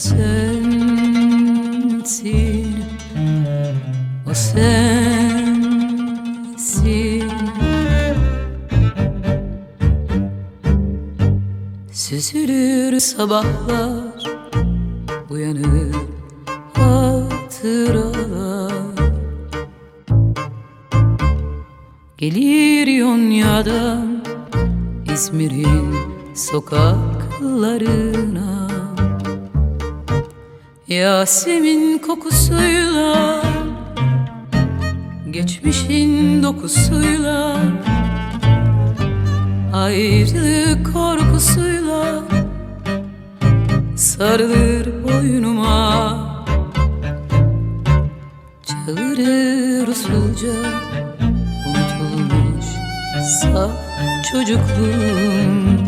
[0.00, 0.80] sensin
[4.30, 5.00] O sensin.
[11.92, 14.24] Süzülür sabahlar
[15.30, 15.96] Uyanır
[16.74, 18.72] hatıralar.
[22.18, 24.24] Gelir Yonya'dan
[25.14, 25.94] İzmir'in
[26.34, 28.69] sokaklarına
[30.90, 33.42] Yasemin kokusuyla
[35.30, 37.56] Geçmişin dokusuyla
[39.74, 42.22] Ayrılık korkusuyla
[43.96, 46.44] Sarılır boynuma.
[48.66, 50.52] Çağırır usulca
[51.66, 52.66] Unutulmuş
[53.42, 53.70] saf
[54.32, 55.78] çocukluğum.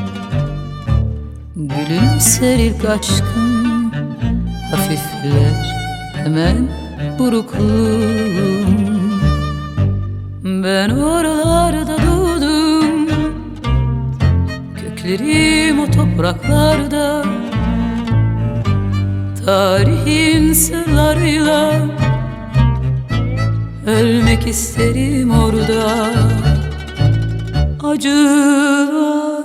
[1.57, 3.62] Gülümser ilk aşkım
[4.73, 5.77] Hafifler
[6.15, 6.69] hemen
[7.19, 8.67] burukluğum
[10.45, 13.09] Ben oralarda doğdum
[14.77, 17.25] Köklerim o topraklarda.
[19.47, 21.73] Tarihin sırlarıyla
[23.87, 26.11] Ölmek isterim orada.
[27.85, 29.42] Acılar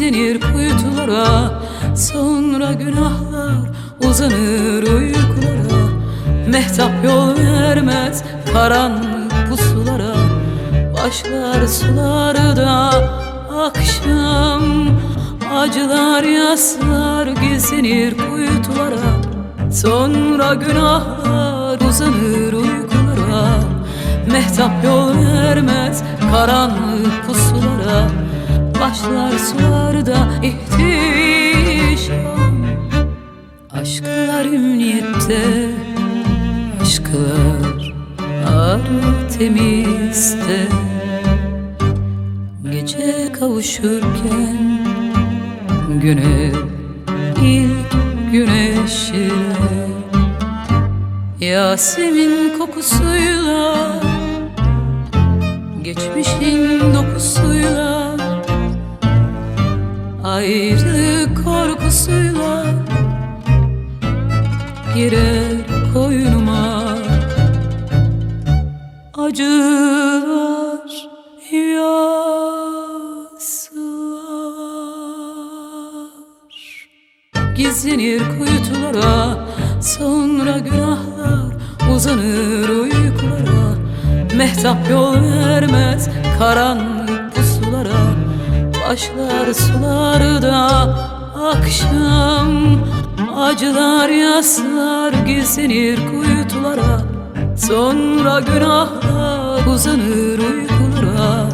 [0.00, 1.50] Gizlenir kuytulara
[1.96, 3.70] Sonra günahlar
[4.08, 5.88] uzanır uykulara.
[6.48, 10.14] Mehtap yol vermez karanlık pusulara
[10.94, 12.90] Başlar sularda
[13.66, 14.62] akşam.
[15.54, 19.12] Acılar yaslar gizlenir kuytulara
[19.72, 23.60] Sonra günahlar uzanır uykulara.
[24.32, 27.49] Mehtap yol vermez karanlık pusulara
[29.00, 31.86] Başlar sularda ihtişam
[33.72, 35.70] Aşklar ümniyette
[36.82, 37.94] Aşklar
[38.56, 39.88] Artemis'te
[42.70, 44.80] Gece kavuşurken
[46.02, 46.52] Güne
[47.42, 47.92] ilk
[48.32, 49.28] güneşe
[51.40, 53.94] Yasemin kokusuyla
[55.82, 57.99] Geçmişin dokusuyla
[60.40, 62.64] Ayrılık korkusuyla
[64.94, 65.56] Girer
[65.94, 66.84] koynuma
[69.14, 70.90] Acılar
[71.52, 72.30] yaslar.
[77.56, 79.48] Gizlenir kuytulara
[79.80, 81.54] Sonra günahlar
[81.96, 83.76] uzanır uykulara.
[84.36, 86.08] Mehtap yol vermez
[86.38, 87.09] karanlık
[88.90, 90.68] Başlar sularda
[91.50, 92.48] akşam.
[93.36, 97.00] Acılar yaslar gizlenir kuytulara
[97.56, 101.48] Sonra günahlar uzanır uykulara.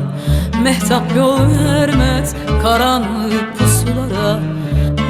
[0.62, 4.40] Mehtap yol vermez karanlık pusulara.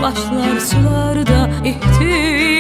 [0.03, 2.56] Başlar sularda ihtişam